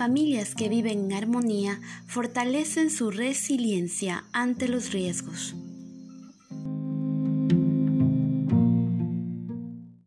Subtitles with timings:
[0.00, 5.54] familias que viven en armonía fortalecen su resiliencia ante los riesgos.